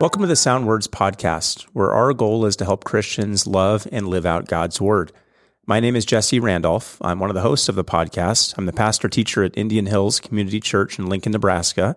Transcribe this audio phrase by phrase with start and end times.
[0.00, 4.06] Welcome to the Sound Words podcast, where our goal is to help Christians love and
[4.06, 5.10] live out God's Word.
[5.66, 6.98] My name is Jesse Randolph.
[7.00, 8.54] I'm one of the hosts of the podcast.
[8.56, 11.96] I'm the pastor teacher at Indian Hills Community Church in Lincoln, Nebraska.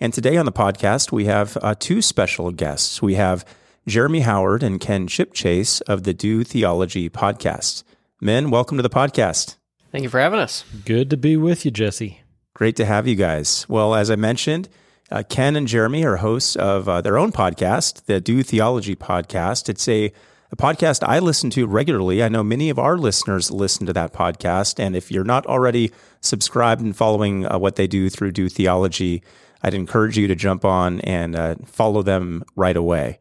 [0.00, 3.00] And today on the podcast, we have uh, two special guests.
[3.00, 3.44] We have
[3.86, 7.84] Jeremy Howard and Kenn Chipchase of the Do Theology podcast.
[8.20, 9.54] Men, welcome to the podcast.
[9.92, 10.64] Thank you for having us.
[10.84, 12.22] Good to be with you, Jesse.
[12.54, 13.66] Great to have you guys.
[13.68, 14.68] Well, as I mentioned,
[15.10, 19.68] uh, Kenn and Jeremy are hosts of uh, their own podcast, the Do Theology podcast.
[19.68, 20.12] It's a,
[20.50, 22.22] a podcast I listen to regularly.
[22.22, 24.80] I know many of our listeners listen to that podcast.
[24.80, 29.22] And if you're not already subscribed and following uh, what they do through Do Theology,
[29.62, 33.18] I'd encourage you to jump on and uh, follow them right away.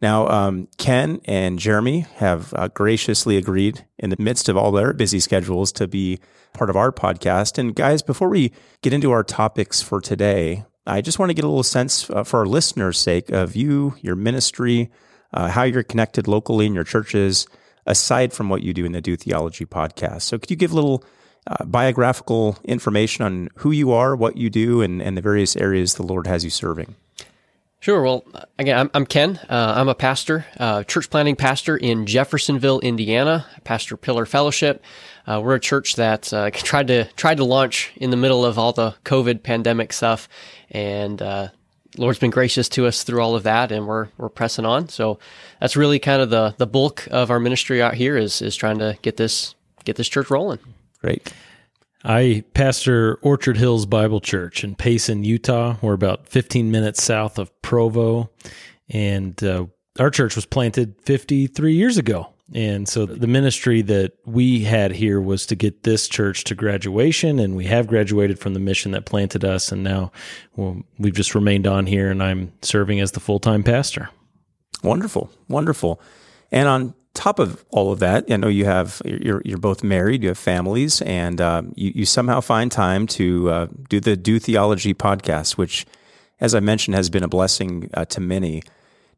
[0.00, 4.92] Now, um, Kenn and Jeremy have uh, graciously agreed in the midst of all their
[4.92, 6.18] busy schedules to be
[6.52, 7.56] part of our podcast.
[7.56, 11.44] And guys, before we get into our topics for today, I just want to get
[11.44, 14.90] a little sense uh, for our listeners' sake of you, your ministry,
[15.32, 17.46] uh, how you're connected locally in your churches,
[17.86, 20.22] aside from what you do in the Do Theology podcast.
[20.22, 21.04] So, could you give a little
[21.46, 25.94] uh, biographical information on who you are, what you do, and, and the various areas
[25.94, 26.94] the Lord has you serving?
[27.80, 28.02] Sure.
[28.02, 28.24] Well,
[28.58, 29.38] again, I'm, I'm Kenn.
[29.48, 33.46] Uh, I'm a pastor, uh, church planting pastor in Jeffersonville, Indiana.
[33.64, 34.82] Pastor Pillar Fellowship.
[35.26, 38.58] Uh, we're a church that uh, tried to tried to launch in the middle of
[38.58, 40.28] all the COVID pandemic stuff,
[40.70, 41.48] and uh,
[41.96, 44.88] Lord's been gracious to us through all of that, and we're we're pressing on.
[44.88, 45.18] So
[45.60, 48.78] that's really kind of the the bulk of our ministry out here is is trying
[48.78, 49.54] to get this
[49.84, 50.58] get this church rolling.
[51.00, 51.32] Great.
[52.04, 55.76] I pastor Orchard Hills Bible Church in Payson, Utah.
[55.82, 58.30] We're about 15 minutes south of Provo.
[58.88, 59.66] And uh,
[59.98, 62.32] our church was planted 53 years ago.
[62.54, 67.40] And so the ministry that we had here was to get this church to graduation.
[67.40, 69.72] And we have graduated from the mission that planted us.
[69.72, 70.12] And now
[70.54, 74.10] well, we've just remained on here, and I'm serving as the full time pastor.
[74.82, 75.30] Wonderful.
[75.48, 76.00] Wonderful.
[76.52, 80.22] And on top of all of that, I know you have you're you're both married,
[80.22, 84.38] you have families, and um, you you somehow find time to uh, do the Do
[84.38, 85.84] Theology podcast, which,
[86.40, 88.62] as I mentioned, has been a blessing uh, to many.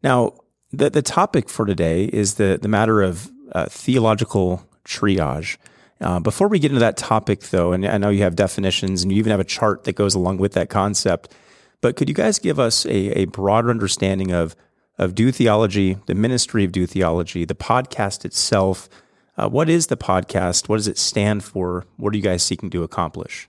[0.03, 0.35] Now,
[0.73, 5.57] the the topic for today is the the matter of uh, theological triage.
[6.01, 9.11] Uh, before we get into that topic, though, and I know you have definitions and
[9.11, 11.35] you even have a chart that goes along with that concept,
[11.81, 14.55] but could you guys give us a, a broader understanding of
[14.99, 18.89] of Do Theology, the ministry of Do Theology, the podcast itself.
[19.37, 20.69] Uh, what is the podcast?
[20.69, 21.87] What does it stand for?
[21.97, 23.49] What are you guys seeking to accomplish?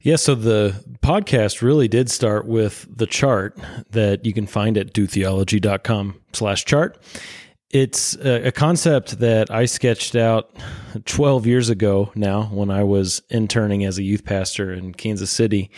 [0.00, 3.58] Yeah, so the podcast really did start with the chart
[3.90, 6.98] that you can find at dotheology.com slash chart.
[7.70, 10.56] It's a, concept that I sketched out
[11.04, 15.70] 12 years ago now when I was interning as a youth pastor in Kansas City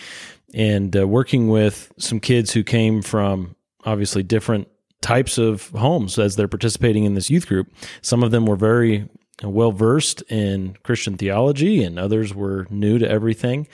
[0.55, 4.69] and uh, working with some kids who came from obviously different
[5.01, 7.73] types of homes as they're participating in this youth group.
[8.03, 9.09] Some of them were very
[9.43, 13.69] well versed in Christian theology, and others were new to everything.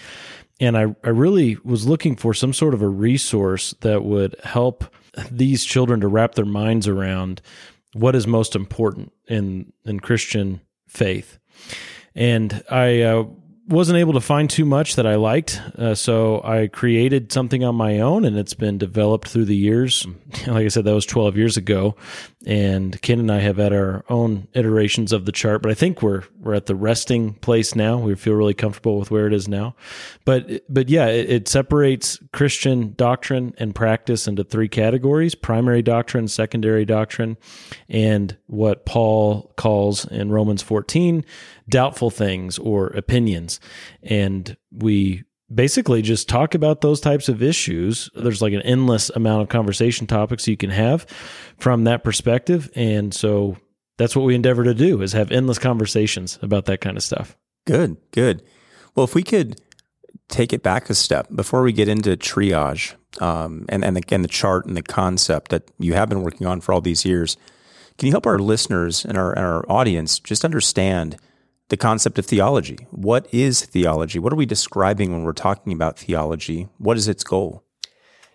[0.61, 4.85] And I, I really was looking for some sort of a resource that would help
[5.31, 7.43] these children to wrap their minds around
[7.93, 11.39] what is most important in in Christian faith.
[12.15, 13.25] And I uh,
[13.69, 17.75] wasn't able to find too much that I liked, uh, so I created something on
[17.75, 20.07] my own, and it's been developed through the years.
[20.47, 21.97] Like I said, that was 12 years ago,
[22.47, 25.63] and Kenn and I have had our own iterations of the chart.
[25.63, 27.99] But I think we're we're at the resting place now.
[27.99, 29.75] We feel really comfortable with where it is now.
[30.25, 36.29] But but yeah, it, it separates Christian doctrine and practice into three categories: primary doctrine,
[36.29, 37.37] secondary doctrine,
[37.89, 41.25] and what Paul calls in Romans 14
[41.69, 43.59] doubtful things or opinions.
[44.03, 48.11] And we basically just talk about those types of issues.
[48.15, 51.07] There's like an endless amount of conversation topics you can have
[51.59, 52.71] from that perspective.
[52.75, 53.57] And so
[53.97, 57.37] that's what we endeavor to do is have endless conversations about that kind of stuff.
[57.67, 58.43] Good, good.
[58.95, 59.61] Well, if we could
[60.29, 64.29] take it back a step before we get into triage um, and, and again, the
[64.29, 67.37] chart and the concept that you have been working on for all these years,
[67.99, 71.17] can you help our listeners and our, and our audience just understand
[71.69, 72.79] the concept of theology.
[72.91, 74.19] What is theology?
[74.19, 76.69] What are we describing when we're talking about theology?
[76.79, 77.65] What is its goal?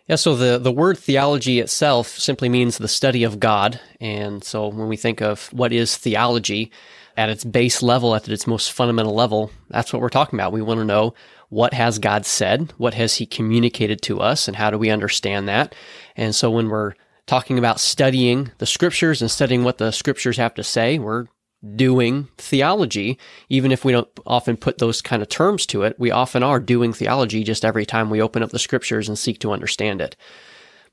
[0.08, 3.80] Yeah, so the, the word theology itself simply means the study of God.
[4.02, 6.72] And so when we think of what is theology
[7.16, 10.52] at its base level, at its most fundamental level, that's what we're talking about.
[10.52, 11.14] We want to know
[11.50, 12.74] what has God said?
[12.78, 14.48] What has He communicated to us?
[14.48, 15.76] And how do we understand that?
[16.16, 16.94] And so when we're
[17.28, 21.28] talking about studying the scriptures and studying what the scriptures have to say, we're
[21.76, 23.20] doing theology,
[23.50, 26.00] even if we don't often put those kind of terms to it.
[26.00, 29.40] We often are doing theology just every time we open up the scriptures and seek
[29.40, 30.16] to understand it.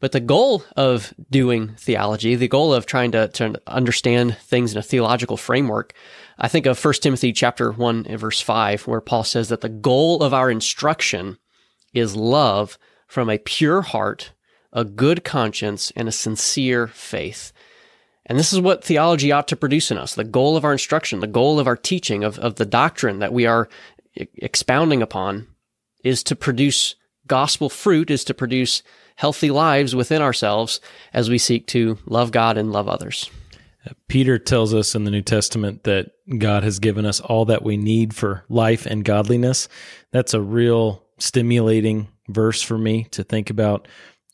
[0.01, 4.79] But the goal of doing theology, the goal of trying to, to understand things in
[4.79, 5.93] a theological framework,
[6.39, 9.69] I think of 1 Timothy chapter 1 and verse 5 where Paul says that the
[9.69, 11.39] goal of our instruction
[11.93, 12.79] is love
[13.09, 14.33] from a pure heart,
[14.73, 17.53] a good conscience, and a sincere faith.
[18.29, 20.15] And this is what theology ought to produce in us.
[20.15, 23.33] The goal of our instruction, the goal of our teaching, of, of the doctrine that
[23.33, 23.69] we are
[24.17, 25.47] expounding upon
[26.05, 26.95] is to produce
[27.27, 28.83] gospel fruit, is to produce
[29.17, 30.81] healthy lives within ourselves
[31.13, 33.31] as we seek to love God and love others.
[33.87, 37.63] Uh, Peter tells us in the New Testament that God has given us all that
[37.63, 39.69] we need for life and godliness.
[40.13, 43.89] That's a real stimulating verse for me to think about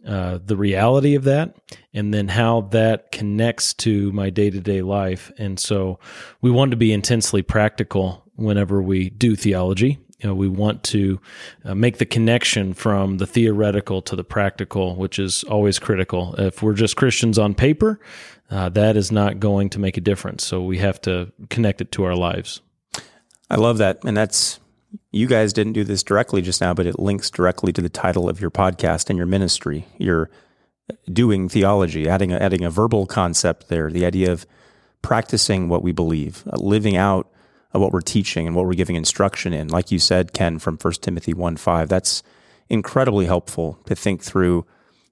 [0.07, 1.57] uh, the reality of that
[1.93, 5.33] and then how that connects to my day to day life.
[5.39, 5.99] And so
[6.41, 9.99] we want to be intensely practical whenever we do theology.
[10.21, 11.21] You know, we want to
[11.65, 16.35] uh, make the connection from the theoretical to the practical, which is always critical.
[16.39, 18.01] If we're just Christians on paper,
[18.51, 20.45] uh, that is not going to make a difference.
[20.45, 22.63] So we have to connect it to our lives.
[23.51, 24.05] I love that.
[24.05, 24.61] And that's,
[25.11, 28.29] you guys didn't do this directly just now, but it links directly to the title
[28.29, 29.87] of your podcast and your ministry.
[29.99, 30.31] You're
[31.13, 34.47] doing theology, adding a, adding a verbal concept there, the idea of
[35.03, 37.31] practicing what we believe, uh, living out
[37.73, 39.69] what we're teaching and what we're giving instruction in.
[39.69, 42.23] Like you said, Kenn, from 1 Timothy 1 5, that's
[42.69, 44.65] incredibly helpful to think through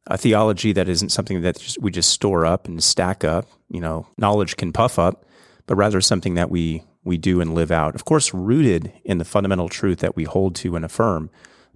[0.06, 3.46] a theology that isn't something that we just store up and stack up.
[3.68, 5.24] You know, knowledge can puff up,
[5.66, 7.94] but rather something that we we do and live out.
[7.94, 11.30] Of course, rooted in the fundamental truth that we hold to and affirm,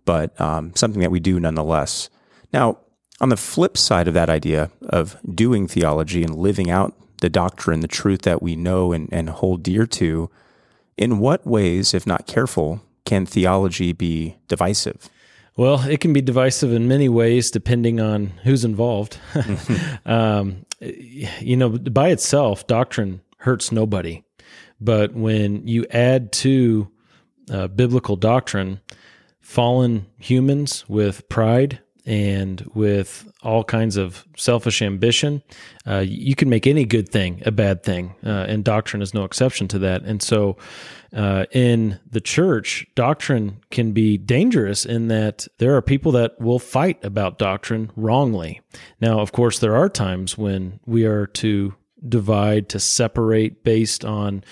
[0.04, 2.10] but um, something that we do nonetheless.
[2.52, 2.78] Now,
[3.20, 7.80] on the flip side of that idea of doing theology and living out the doctrine,
[7.80, 10.30] the truth that we know and, and hold dear to,
[10.96, 15.08] in what ways, if not careful, can theology be divisive?
[15.56, 19.18] Well, it can be divisive in many ways depending on who's involved.
[20.06, 24.22] um, you know, by itself, doctrine hurts nobody.
[24.80, 26.90] But when you add to
[27.50, 28.80] uh, biblical doctrine
[29.40, 35.42] fallen humans with pride and with all kinds of selfish ambition,
[35.86, 38.14] uh, you can make any good thing a bad thing.
[38.24, 40.02] Uh, and doctrine is no exception to that.
[40.02, 40.56] And so,
[41.12, 46.58] uh, in the church, doctrine can be dangerous in that there are people that will
[46.58, 48.60] fight about doctrine wrongly.
[49.00, 51.74] Now, of course, there are times when we are to
[52.06, 54.44] divide, to separate based on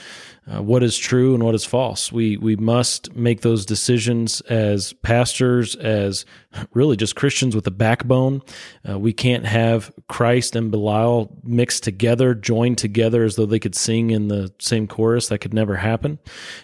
[0.46, 2.12] uh, what is true and what is false.
[2.12, 6.26] We we must make those decisions as pastors, as
[6.74, 8.42] really just Christians with a backbone.
[8.86, 13.74] Uh, we can't have Christ and Belial mixed together, joined together as though they could
[13.74, 15.28] sing in the same chorus.
[15.28, 16.18] That could never happen.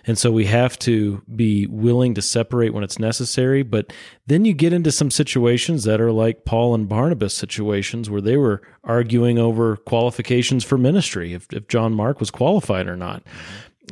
[0.06, 3.62] And so we have to be willing to separate when it's necessary.
[3.62, 3.92] But
[4.30, 8.36] then you get into some situations that are like Paul and Barnabas situations where they
[8.36, 13.24] were arguing over qualifications for ministry, if, if John Mark was qualified or not.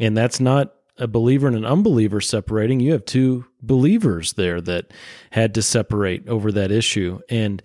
[0.00, 2.78] And that's not a believer and an unbeliever separating.
[2.78, 4.92] You have two believers there that
[5.30, 7.20] had to separate over that issue.
[7.28, 7.60] And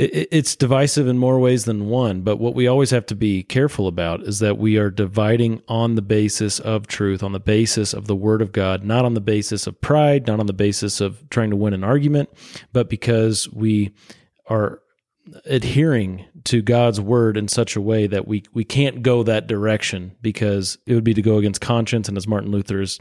[0.00, 2.22] it's divisive in more ways than one.
[2.22, 5.94] But what we always have to be careful about is that we are dividing on
[5.94, 9.20] the basis of truth, on the basis of the Word of God, not on the
[9.20, 12.30] basis of pride, not on the basis of trying to win an argument,
[12.72, 13.94] but because we
[14.46, 14.80] are
[15.44, 20.16] adhering to God's word in such a way that we we can't go that direction
[20.22, 22.98] because it would be to go against conscience and as Martin Luther has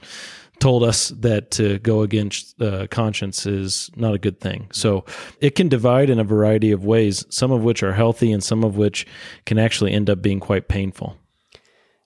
[0.60, 4.68] told us that to go against uh, conscience is not a good thing.
[4.72, 5.06] So
[5.40, 8.64] it can divide in a variety of ways, some of which are healthy and some
[8.64, 9.08] of which
[9.46, 11.18] can actually end up being quite painful.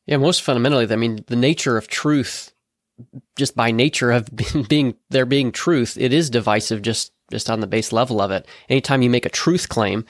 [0.06, 2.52] Yeah, most fundamentally, I mean, the nature of truth
[3.36, 4.30] just by nature of
[4.70, 8.48] being there being truth, it is divisive just just on the base level of it.
[8.70, 10.06] Anytime you make a truth claim,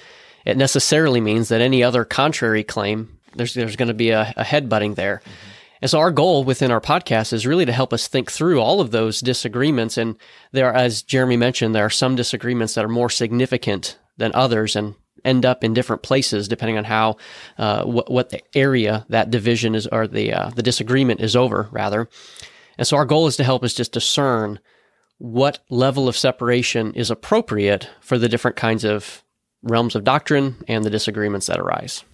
[0.46, 4.44] it necessarily means that any other contrary claim, there's, there's going to be a, a
[4.44, 5.22] headbutting there.
[5.24, 5.53] Mm-hmm.
[5.84, 8.80] And so our goal within our podcast is really to help us think through all
[8.80, 9.98] of those disagreements.
[9.98, 10.18] And
[10.54, 14.96] there, as Jeremy mentioned, there are some disagreements that are more significant than others and
[15.26, 17.18] end up in different places depending on how,
[17.58, 21.68] uh, what, what the area that division is or the, uh, the disagreement is over
[21.70, 22.08] rather.
[22.78, 24.62] And so our goal is to help us just discern
[25.18, 29.22] what level of separation is appropriate for the different kinds of
[29.64, 32.06] realms of doctrine and the disagreements that arise.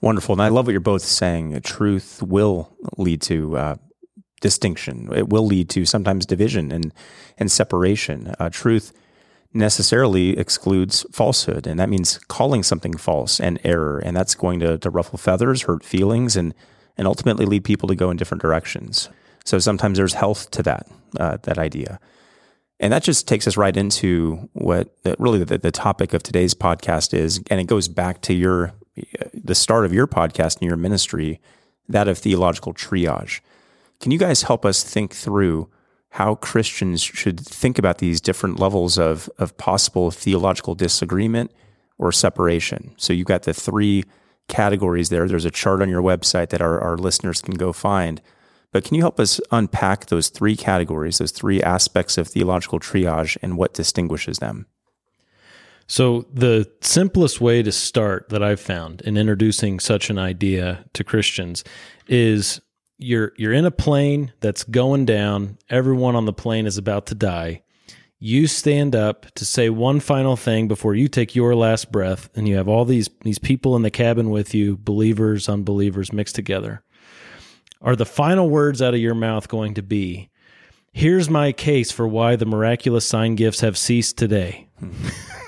[0.00, 0.32] Wonderful.
[0.34, 1.60] And I love what you're both saying.
[1.62, 3.76] Truth will lead to uh,
[4.40, 6.94] distinction, it will lead to sometimes division and,
[7.36, 8.34] and separation.
[8.38, 8.92] Uh, truth
[9.52, 13.98] necessarily excludes falsehood, and that means calling something false and error.
[13.98, 16.54] And that's going to, to ruffle feathers, hurt feelings, and,
[16.96, 19.08] and ultimately lead people to go in different directions.
[19.44, 20.86] So sometimes there's health to that,
[21.18, 21.98] uh, that idea.
[22.78, 27.12] And that just takes us right into what really the, the topic of today's podcast
[27.12, 27.42] is.
[27.50, 28.72] And it goes back to your,
[29.42, 31.40] the start of your podcast and your ministry,
[31.88, 33.40] that of theological triage.
[34.00, 35.68] Can you guys help us think through
[36.10, 41.52] how Christians should think about these different levels of, of possible theological disagreement
[41.98, 42.94] or separation?
[42.96, 44.04] So you've got the three
[44.48, 45.28] categories there.
[45.28, 48.20] There's a chart on your website that our, our listeners can go find.
[48.72, 53.36] But can you help us unpack those three categories, those three aspects of theological triage,
[53.42, 54.66] and what distinguishes them?
[55.90, 61.02] So, the simplest way to start that I've found in introducing such an idea to
[61.02, 61.64] Christians
[62.06, 62.60] is
[62.96, 67.16] you're you're in a plane that's going down, everyone on the plane is about to
[67.16, 67.64] die.
[68.20, 72.46] You stand up to say one final thing before you take your last breath and
[72.46, 76.84] you have all these these people in the cabin with you, believers, unbelievers mixed together
[77.82, 80.30] are the final words out of your mouth going to be,
[80.92, 84.68] Here's my case for why the miraculous sign gifts have ceased today?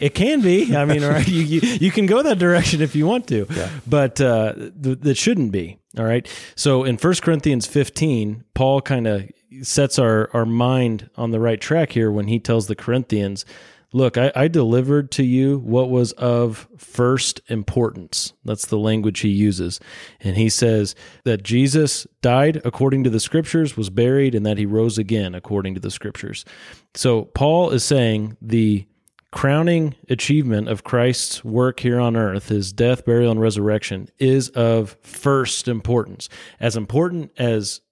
[0.00, 0.76] it can be.
[0.76, 3.70] I mean, right, you, you, you can go that direction if you want to, yeah.
[3.86, 5.78] but uh, th- that shouldn't be.
[5.98, 6.28] All right.
[6.54, 9.30] So in 1 Corinthians 15, Paul kind of
[9.62, 13.44] sets our, our mind on the right track here when he tells the Corinthians
[13.92, 18.32] Look, I, I, delivered to you what was of first importance.
[18.44, 19.80] That's the language he uses.
[20.20, 24.66] And he says that Jesus died according to the scriptures, was buried, and that he
[24.66, 26.44] rose again according to the scriptures.
[26.94, 28.86] So Paul is saying the
[29.30, 34.96] crowning achievement of Christ's work here on earth, his death, burial, and resurrection, is of
[35.02, 36.28] first importance.
[36.58, 37.82] As important as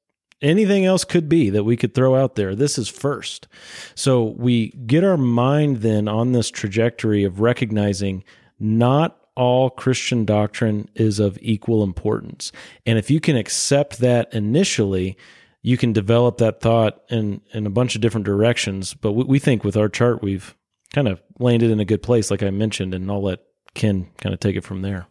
[0.44, 2.54] anything else could be that we could throw out there.
[2.54, 3.48] This is first.
[3.94, 8.22] So we get our mind then on this trajectory of recognizing
[8.60, 12.52] not all Christian doctrine is of equal importance.
[12.86, 15.16] And if you can accept that initially,
[15.62, 18.94] you can develop that thought in, in a bunch of different directions.
[18.94, 20.54] But we, we think with our chart, we've
[20.92, 23.40] kind of landed in a good place, like I mentioned, and I'll let
[23.74, 25.06] Kenn kind of take it from there.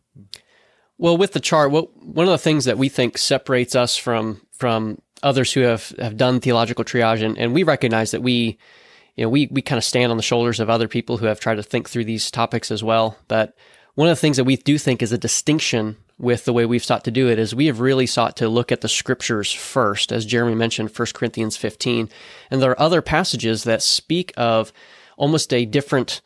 [0.97, 4.41] Well, with the chart, what, one of the things that we think separates us from
[4.53, 8.57] from others who have, have done theological triage, and, and we recognize that we,
[9.15, 11.39] you know, we, we kind of stand on the shoulders of other people who have
[11.39, 13.17] tried to think through these topics as well.
[13.27, 13.55] But
[13.95, 16.83] one of the things that we do think is a distinction with the way we've
[16.83, 20.11] sought to do it is we have really sought to look at the scriptures first,
[20.11, 22.09] as Jeremy mentioned, 1 Corinthians 15.
[22.51, 24.71] And there are other passages that speak of
[25.17, 26.21] almost a different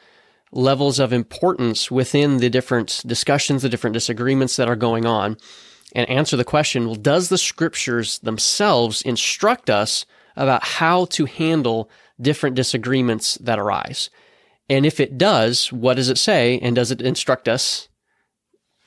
[0.51, 5.38] levels of importance within the different discussions, the different disagreements that are going on
[5.98, 11.89] and answer the question well, does the scriptures themselves instruct us about how to handle
[12.22, 14.12] different disagreements that arise?
[14.70, 16.60] And if it does, what does it say?
[16.60, 17.89] And does it instruct us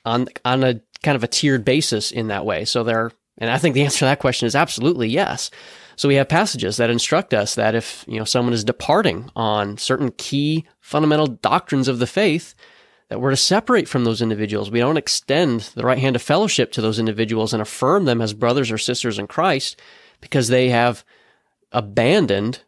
[0.05, 2.64] on, on a kind of a tiered basis in that way?
[2.64, 5.50] So there, and I think the answer to that question is absolutely yes.
[5.97, 9.79] So we have passages that instruct us that if, you know, someone is departing on
[9.79, 12.55] certain key fundamental doctrines of the faith,
[13.11, 14.71] that we're to separate from those individuals.
[14.71, 18.33] We don't extend the right hand of fellowship to those individuals and affirm them as
[18.33, 19.81] brothers or sisters in Christ
[20.21, 21.05] because they have
[21.73, 22.62] abandoned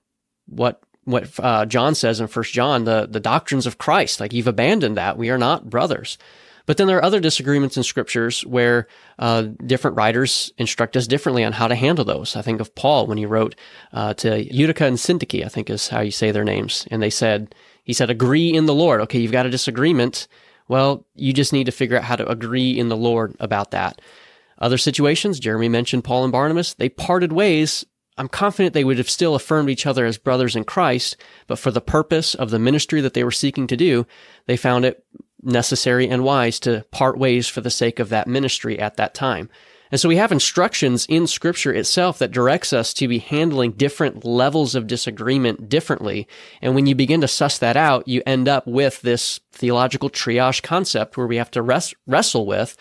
[0.47, 4.21] what what uh, John says in First John, the the doctrines of Christ.
[4.21, 5.17] Like you've abandoned that.
[5.17, 6.19] We are not brothers.
[6.65, 8.87] But then there are other disagreements in scriptures where
[9.19, 12.37] uh, different writers instruct us differently on how to handle those.
[12.37, 13.57] I think of Paul when he wrote
[13.93, 17.11] uh, to Utica and Syntyche, I think is how you say their names, and they
[17.11, 19.01] said he said, agree in the Lord.
[19.03, 20.29] Okay, you've got a disagreement.
[20.69, 24.01] Well, you just need to figure out how to agree in the Lord about that.
[24.59, 27.85] Other situations, Jeremy mentioned Paul and Barnabas, they parted ways.
[28.17, 31.71] I'm confident they would have still affirmed each other as brothers in Christ, but for
[31.71, 34.07] the purpose of the ministry that they were seeking to do,
[34.47, 35.05] they found it
[35.43, 39.49] necessary and wise to part ways for the sake of that ministry at that time.
[39.93, 44.25] And so we have instructions in scripture itself that directs us to be handling different
[44.25, 46.27] levels of disagreement differently.
[46.61, 50.63] And when you begin to suss that out, you end up with this theological triage
[50.63, 52.77] concept where we have to res- wrestle with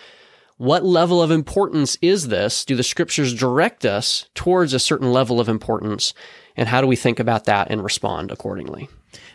[0.62, 2.64] what level of importance is this?
[2.64, 6.14] Do the scriptures direct us towards a certain level of importance?
[6.56, 8.88] And how do we think about that and respond accordingly?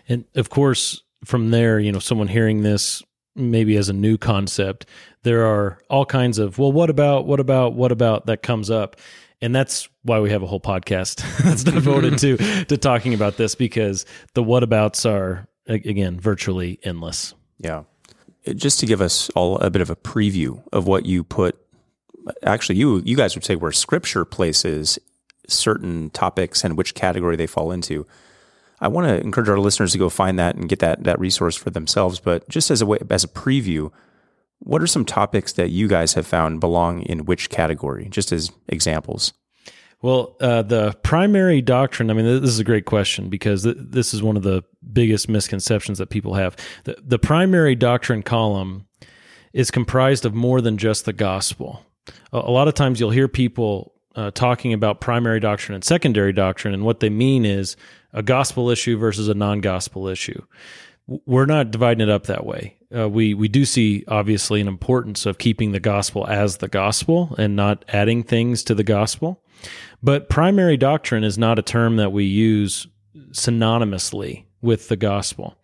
[0.09, 3.03] And of course, from there, you know, someone hearing this
[3.37, 4.87] maybe as a new concept,
[5.23, 8.97] there are all kinds of, well, what about, what about, what about that comes up.
[9.41, 13.55] And that's why we have a whole podcast that's devoted to to talking about this
[13.55, 17.35] because the whatabouts are again virtually endless.
[17.59, 17.83] Yeah.
[18.47, 21.59] Uh, just to give us all a bit of a preview of what you put
[22.43, 24.99] actually you you guys would say where scripture places
[25.49, 28.07] certain topics and which category they fall into.
[28.81, 31.57] I want to encourage our listeners to go find that and get that that resource
[31.57, 32.21] for themselves.
[32.21, 33.91] But just as a way, as a preview,
[34.59, 38.09] what are some topics that you guys have found belong in which category?
[38.11, 39.33] Just as examples.
[40.03, 44.13] Well, uh, the primary doctrine, I mean, this is a great question because th- this
[44.13, 46.55] is one of the biggest misconceptions that people have.
[46.85, 48.87] The, the primary doctrine column
[49.55, 51.83] is comprised of more than just the gospel.
[52.33, 56.33] A, a lot of times you'll hear people uh, talking about primary doctrine and secondary
[56.33, 57.75] doctrine, and what they mean is
[58.17, 60.43] a gospel issue versus a non gospel issue.
[61.07, 62.79] We're not dividing it up that way.
[62.95, 67.37] Uh, we we do see obviously an importance of keeping the gospel as the gospel
[67.39, 69.41] and not adding things to the gospel.
[70.03, 72.89] But primary doctrine is not a term that we use
[73.31, 75.57] synonymously with the gospel.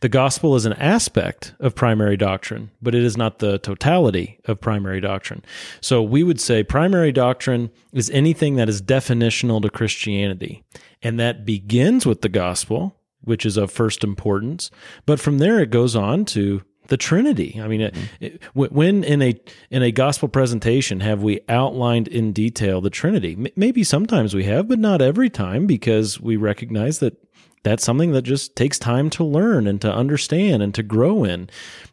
[0.00, 4.60] The gospel is an aspect of primary doctrine, but it is not the totality of
[4.60, 5.42] primary doctrine.
[5.80, 10.62] So we would say primary doctrine is anything that is definitional to Christianity,
[11.02, 14.70] and that begins with the gospel, which is of first importance,
[15.06, 17.60] but from there it goes on to the Trinity.
[17.62, 18.24] I mean, mm-hmm.
[18.24, 19.40] it, it, when in a
[19.70, 23.36] in a gospel presentation have we outlined in detail the Trinity?
[23.38, 27.16] M- maybe sometimes we have, but not every time, because we recognize that
[27.62, 31.50] that's something that just takes time to learn and to understand and to grow in.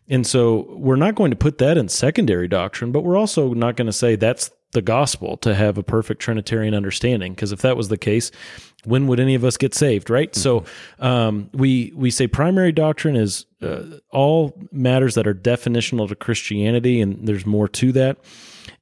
[0.07, 3.75] And so we're not going to put that in secondary doctrine, but we're also not
[3.75, 7.33] going to say that's the gospel to have a perfect Trinitarian understanding.
[7.33, 8.31] Because if that was the case,
[8.85, 10.31] when would any of us get saved, right?
[10.31, 10.41] Mm-hmm.
[10.41, 10.65] So
[10.99, 17.01] um, we we say primary doctrine is uh, all matters that are definitional to Christianity,
[17.01, 18.17] and there's more to that.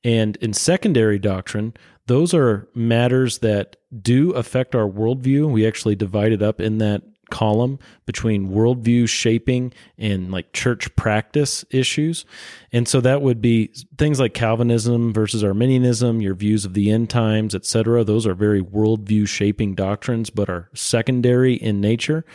[0.03, 1.73] And in secondary doctrine,
[2.07, 5.50] those are matters that do affect our worldview.
[5.50, 11.65] We actually divide it up in that column between worldview shaping and like church practice
[11.71, 12.25] issues.
[12.71, 17.09] And so that would be things like Calvinism versus Arminianism, your views of the end
[17.09, 18.03] times, etc.
[18.03, 22.25] Those are very worldview shaping doctrines, but are secondary in nature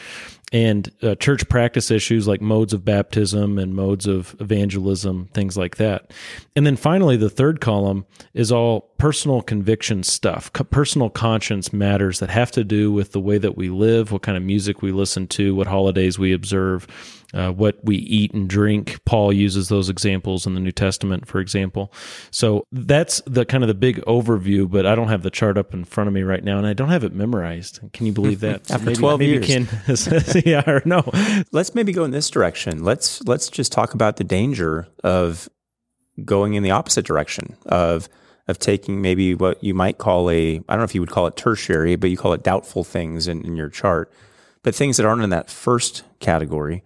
[0.53, 5.77] and uh, church practice issues like modes of baptism and modes of evangelism, things like
[5.77, 6.13] that.
[6.57, 8.05] And then finally, the third column
[8.35, 13.21] is all personal conviction stuff, Co- personal conscience matters that have to do with the
[13.21, 16.87] way that we live, what kind of music we listen to, what holidays we observe,
[17.33, 19.01] uh, what we eat and drink.
[19.05, 21.93] Paul uses those examples in the New Testament, for example.
[22.31, 25.73] So that's the kind of the big overview, but I don't have the chart up
[25.73, 27.81] in front of me right now, and I don't have it memorized.
[27.93, 28.71] Can you believe that?
[28.71, 30.09] After maybe, 12 maybe years.
[30.09, 31.09] Can, yeah, or no.
[31.53, 32.85] Let's maybe go in this direction.
[32.85, 35.49] Let's let's just talk about the danger of
[36.25, 38.09] going in the opposite direction of
[38.49, 41.27] of taking maybe what you might call a I don't know if you would call
[41.27, 44.13] it tertiary, but you call it doubtful things in, in your chart,
[44.63, 46.83] but things that aren't in that first category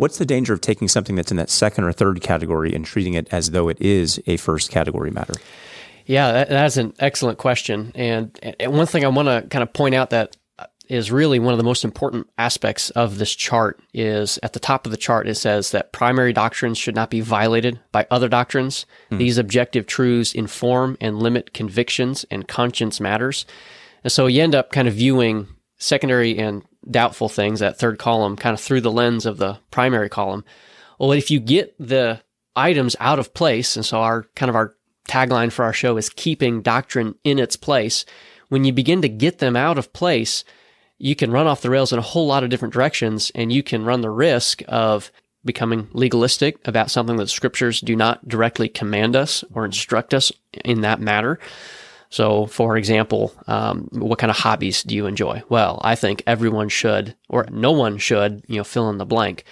[0.00, 3.12] What's the danger of taking something that's in that second or third category and treating
[3.12, 5.34] it as though it is a first category matter?
[6.06, 7.92] Yeah, that, that's an excellent question.
[7.94, 10.38] And, and one thing I want to kind of point out that
[10.88, 14.86] is really one of the most important aspects of this chart is at the top
[14.86, 18.86] of the chart it says that primary doctrines should not be violated by other doctrines.
[19.10, 19.18] Mm.
[19.18, 23.44] These objective truths inform and limit convictions and conscience matters.
[24.02, 28.36] And so you end up kind of viewing secondary and doubtful things, that third column,
[28.36, 30.44] kind of through the lens of the primary column.
[30.98, 32.20] Well, if you get the
[32.56, 34.74] items out of place, and so our kind of our
[35.08, 38.04] tagline for our show is keeping doctrine in its place.
[38.48, 40.44] When you begin to get them out of place,
[40.98, 43.62] you can run off the rails in a whole lot of different directions, and you
[43.62, 45.10] can run the risk of
[45.44, 50.30] becoming legalistic about something that scriptures do not directly command us or instruct us
[50.64, 51.38] in that matter.
[52.10, 55.42] So, for example, um, what kind of hobbies do you enjoy?
[55.48, 59.44] Well, I think everyone should, or no one should, you know, fill in the blank.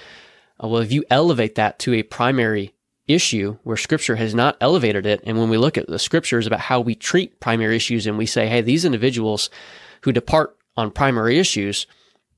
[0.63, 2.75] Uh, well, if you elevate that to a primary
[3.07, 6.61] issue where scripture has not elevated it, and when we look at the scriptures about
[6.61, 9.51] how we treat primary issues and we say, hey, these individuals
[10.03, 11.87] who depart on primary issues,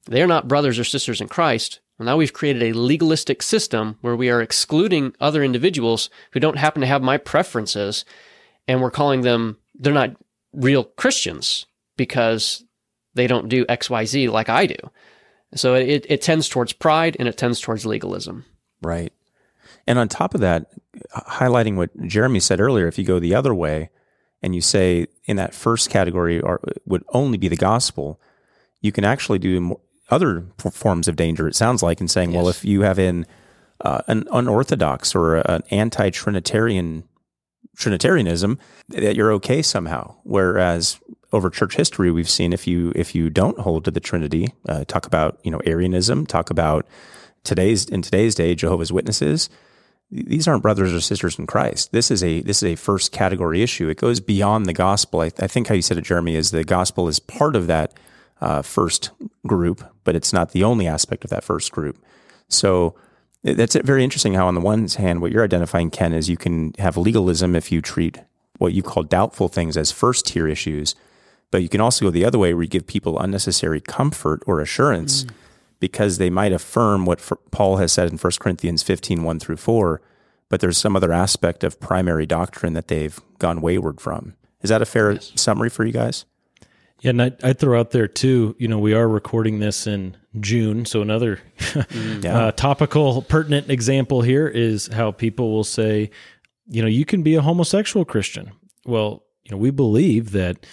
[0.05, 1.81] they're not brothers or sisters in Christ.
[1.99, 6.59] Well, now we've created a legalistic system where we are excluding other individuals who don't
[6.59, 8.05] happen to have my preferences,
[8.69, 10.15] and we're calling them they're not
[10.53, 11.67] real Christians
[11.97, 12.65] because
[13.15, 14.77] they don't do XYZ like I do.
[15.55, 18.45] So it, it tends towards pride and it tends towards legalism.
[18.83, 19.13] Right.
[19.87, 20.67] And on top of that,
[21.15, 23.91] highlighting what Jeremy said earlier, if you go the other way
[24.43, 28.21] and you say in that first category are, would only be the gospel,
[28.81, 32.37] you can actually do other forms of danger, it sounds like, in saying, yes.
[32.37, 33.27] well, if you have in
[33.81, 37.05] uh, an unorthodox or an anti Trinitarian
[37.77, 40.15] Trinitarianism that you're okay somehow.
[40.25, 41.01] Whereas
[41.33, 44.85] over church history, we've seen if you if you don't hold to the Trinity, uh,
[44.85, 46.87] talk about you know Arianism, talk about
[47.45, 49.49] today's in today's day Jehovah's Witnesses.
[50.13, 51.93] These aren't brothers or sisters in Christ.
[51.93, 53.89] This is a this is a first category issue.
[53.89, 55.21] It goes beyond the gospel.
[55.21, 57.95] I, I think how you said it, Jeremy, is the gospel is part of that
[58.41, 59.11] uh, first
[59.47, 62.03] group, but it's not the only aspect of that first group.
[62.49, 62.97] So
[63.43, 66.75] that's very interesting how, on the one hand, what you're identifying, Kenn, is you can
[66.79, 68.19] have legalism if you treat
[68.59, 70.95] what you call doubtful things as first tier issues.
[71.51, 74.61] But you can also go the other way where you give people unnecessary comfort or
[74.61, 75.31] assurance mm.
[75.81, 80.01] because they might affirm what Paul has said in 1 Corinthians 15, 1 through 4,
[80.49, 84.35] but there's some other aspect of primary doctrine that they've gone wayward from.
[84.63, 85.33] Is that a fair yes.
[85.37, 86.27] summary for you guys?
[87.01, 90.17] Yeah, and I, I'd throw out there too, you know, we are recording this in
[90.39, 90.85] June.
[90.85, 92.39] So another mm, yeah.
[92.39, 96.11] uh, topical, pertinent example here is how people will say,
[96.69, 98.53] you know, you can be a homosexual Christian.
[98.85, 100.65] Well, you know, we believe that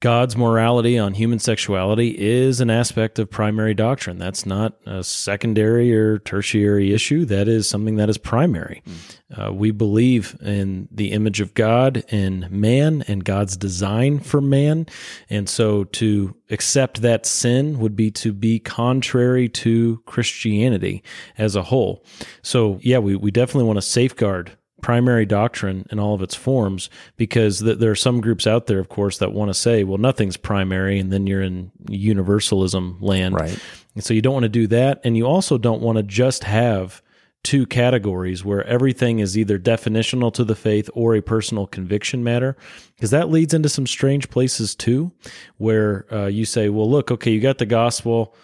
[0.00, 4.16] God's morality on human sexuality is an aspect of primary doctrine.
[4.16, 7.24] That's not a secondary or tertiary issue.
[7.24, 8.82] That is something that is primary.
[8.86, 9.48] Mm.
[9.48, 14.86] Uh, we believe in the image of God in man and God's design for man.
[15.28, 21.02] And so to accept that sin would be to be contrary to Christianity
[21.36, 22.04] as a whole.
[22.42, 26.88] So, yeah, we, we definitely want to safeguard primary doctrine in all of its forms
[27.16, 29.98] because th- there are some groups out there of course that want to say well
[29.98, 33.34] nothing's primary and then you're in universalism land.
[33.34, 33.58] Right.
[33.94, 36.44] And so you don't want to do that and you also don't want to just
[36.44, 37.02] have
[37.44, 42.56] two categories where everything is either definitional to the faith or a personal conviction matter
[42.94, 45.12] because that leads into some strange places too
[45.56, 48.34] where uh, you say well look okay you got the gospel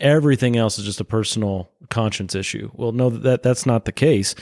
[0.00, 2.70] everything else is just a personal conscience issue.
[2.74, 4.34] Well, no, that that's not the case,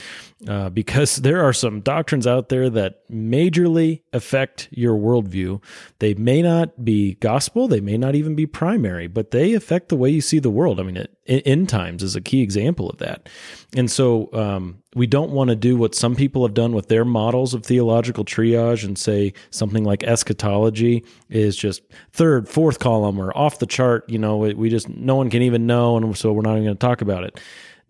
[0.47, 5.61] uh, because there are some doctrines out there that majorly affect your worldview.
[5.99, 9.97] They may not be gospel, they may not even be primary, but they affect the
[9.97, 10.79] way you see the world.
[10.79, 13.29] I mean, it, end times is a key example of that,
[13.75, 17.05] and so um, we don't want to do what some people have done with their
[17.05, 23.35] models of theological triage and say something like eschatology is just third, fourth column or
[23.37, 24.09] off the chart.
[24.09, 26.77] You know, we just no one can even know, and so we're not even going
[26.77, 27.39] to talk about it.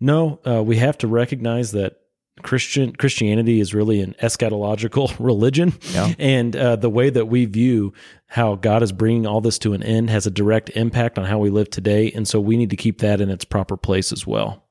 [0.00, 2.00] No, uh, we have to recognize that
[2.42, 6.12] Christian Christianity is really an eschatological religion, yeah.
[6.18, 7.92] and uh, the way that we view
[8.26, 11.38] how God is bringing all this to an end has a direct impact on how
[11.38, 14.26] we live today, and so we need to keep that in its proper place as
[14.26, 14.64] well.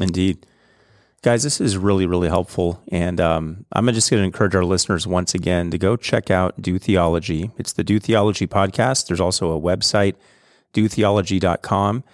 [0.00, 0.46] Indeed.
[1.24, 2.82] Guys, this is really, really helpful.
[2.92, 6.60] And um, I'm just going to encourage our listeners once again to go check out
[6.60, 7.50] Do Theology.
[7.56, 9.06] It's the Do Theology podcast.
[9.06, 10.16] There's also a website,
[10.74, 12.04] dotheology.com.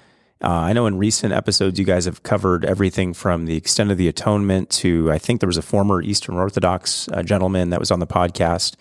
[0.43, 3.99] Uh, I know in recent episodes, you guys have covered everything from the extent of
[3.99, 7.91] the atonement to, I think there was a former Eastern Orthodox uh, gentleman that was
[7.91, 8.77] on the podcast.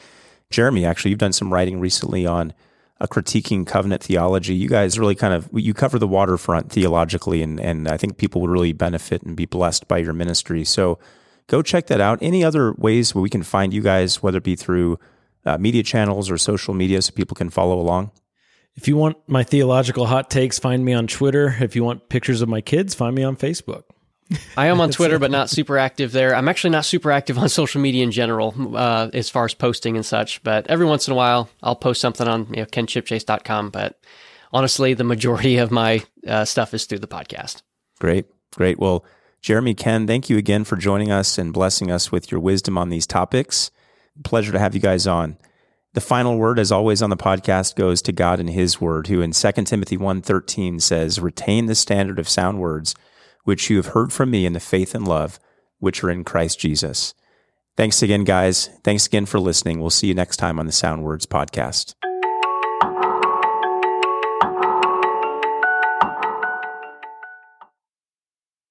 [0.50, 2.54] Jeremy, actually, you've done some writing recently on
[3.02, 4.56] a critiquing covenant theology.
[4.56, 8.42] You guys really kind of you cover the waterfront theologically, and and I think people
[8.42, 10.66] would really benefit and be blessed by your ministry.
[10.66, 11.00] So
[11.48, 12.20] go check that out.
[12.22, 15.00] Any other ways where we can find you guys, whether it be through
[15.46, 18.12] uh, media channels or social media, so people can follow along.
[18.80, 21.54] If you want my theological hot takes, find me on Twitter.
[21.60, 23.84] If you want pictures of my kids, find me on Facebook.
[24.56, 26.34] I am on Twitter, but not super active there.
[26.34, 29.98] I'm actually not super active on social media in general, uh, as far as posting
[29.98, 30.42] and such.
[30.44, 33.72] But every once in a while, I'll post something on you know, kenchipchase.com.
[33.72, 34.00] But
[34.54, 37.62] honestly, the majority of my uh, stuff is through the podcast.
[38.00, 38.80] Great, great.
[38.80, 39.04] Well,
[39.42, 42.88] Jeremy, Kenn, thank you again for joining us and blessing us with your wisdom on
[42.88, 43.72] these topics.
[44.24, 45.38] Pleasure to have you guys on.
[45.94, 49.22] The final word, as always on the podcast, goes to God and His Word, who
[49.22, 52.94] in 2 Timothy 1.13 says, Retain the standard of sound words
[53.44, 55.40] which you have heard from me in the faith and love
[55.80, 57.16] which are in Christ Jesus.
[57.76, 58.70] Thanks again, guys.
[58.84, 59.80] Thanks again for listening.
[59.80, 61.96] We'll see you next time on the Sound Words podcast.